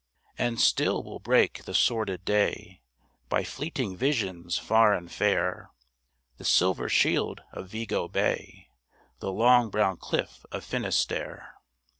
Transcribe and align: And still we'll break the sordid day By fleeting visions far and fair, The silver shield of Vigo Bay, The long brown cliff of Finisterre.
And 0.35 0.59
still 0.59 1.03
we'll 1.03 1.19
break 1.19 1.65
the 1.65 1.75
sordid 1.75 2.25
day 2.25 2.81
By 3.29 3.43
fleeting 3.43 3.95
visions 3.95 4.57
far 4.57 4.95
and 4.95 5.11
fair, 5.11 5.69
The 6.37 6.43
silver 6.43 6.89
shield 6.89 7.43
of 7.51 7.69
Vigo 7.69 8.07
Bay, 8.07 8.71
The 9.19 9.31
long 9.31 9.69
brown 9.69 9.97
cliff 9.97 10.43
of 10.51 10.63
Finisterre. 10.63 11.53